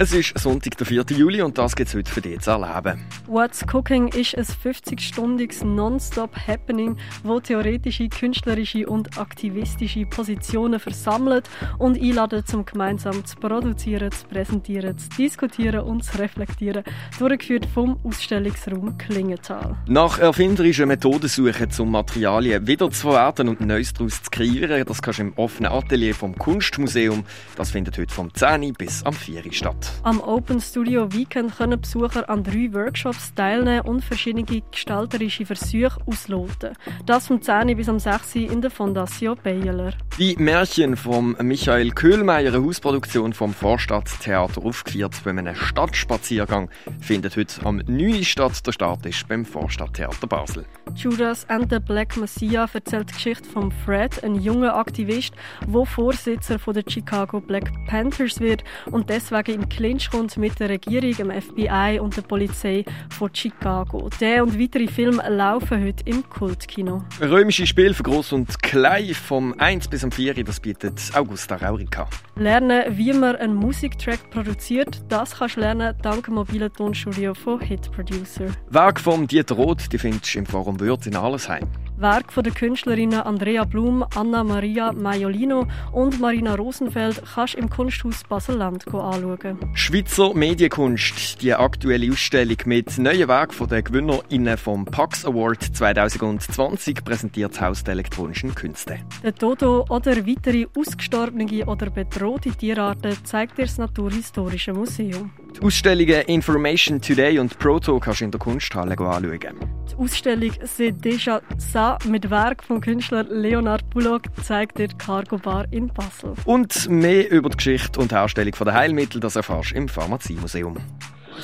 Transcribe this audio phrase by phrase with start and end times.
[0.00, 1.06] Es ist Sonntag, der 4.
[1.10, 3.04] Juli und das gibt es heute für dich zu erleben.
[3.26, 12.54] What's Cooking ist ein 50-stündiges Non-Stop-Happening, wo theoretische, künstlerische und aktivistische Positionen versammelt und einladet,
[12.54, 16.84] um gemeinsam zu produzieren, zu präsentieren, zu diskutieren und zu reflektieren,
[17.18, 19.78] durchgeführt vom Ausstellungsraum Klingenthal.
[19.88, 25.18] Nach erfinderischer Methodensuche, um Materialien wieder zu verwerten und Neues daraus zu kreieren, das kannst
[25.18, 27.24] du im offenen Atelier vom Kunstmuseum.
[27.56, 28.74] Das findet heute vom 10.
[28.74, 29.42] bis am 4.
[29.50, 29.87] statt.
[30.02, 36.74] Am Open Studio Weekend können Besucher an drei Workshops teilnehmen und verschiedene gestalterische Versuche ausloten.
[37.04, 37.76] Das vom 10.
[37.76, 38.36] bis am 6.
[38.36, 39.92] in der Fondation Baylor.
[40.18, 46.68] Die Märchen von Michael Köhlmeier, eine Hausproduktion vom Vorstadttheater aufgeführt bei einem Stadtspaziergang,
[47.00, 48.24] findet heute am 9.
[48.24, 48.66] statt.
[48.66, 50.64] Der Start ist beim Vorstadttheater Basel.
[50.96, 56.58] Judas and the Black Messiah erzählt die Geschichte von Fred, einem jungen Aktivist, der Vorsitzer
[56.58, 62.00] der Chicago Black Panthers wird und deswegen im Clinch kommt mit der Regierung, dem FBI
[62.00, 64.10] und der Polizei von Chicago.
[64.20, 67.04] Der und weitere Filme laufen heute im Kultkino.
[67.20, 70.44] Römische Spiel für Groß und Klein vom 1 bis 4.
[70.44, 72.08] Das bietet Augusta Raurica.
[72.36, 77.60] Lernen, wie man einen Musiktrack produziert, das kannst du lernen dank dem mobilen Tonstudio von
[77.60, 78.46] Hit Producer.
[78.70, 81.68] Werk von Dieter Roth, die findest du im Forum Würz in Allesheim.
[82.00, 87.68] Werk von der Künstlerinnen Andrea Blum, Anna Maria Maiolino und Marina Rosenfeld kannst du im
[87.68, 89.58] Kunsthaus Basel-Land anschauen.
[89.74, 97.04] Schweizer Medienkunst, die aktuelle Ausstellung mit neuen Werken von den GewinnerInnen vom Pax Award 2020
[97.04, 98.98] präsentiert das Haus der elektronischen Künste.
[99.22, 105.30] Der Dodo oder weitere ausgestorbene oder bedrohte Tierarten zeigt dir das Naturhistorische Museum.
[105.56, 109.77] Die Ausstellungen Information Today und Proto kannst du in der Kunsthalle anschauen.
[109.90, 115.38] Die Ausstellung C'est déjà ça mit Werk vom Künstler Leonard Bullock zeigt dir die Cargo
[115.38, 116.34] Bar in Basel.
[116.44, 120.76] Und mehr über die Geschichte und Herstellung der Heilmittel, das erfährst du im Pharmaziemuseum.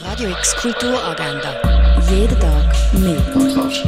[0.03, 2.00] Radio X Kulturagenda.
[2.10, 3.21] Jeden Tag mehr.
[3.32, 3.84] Kontrast.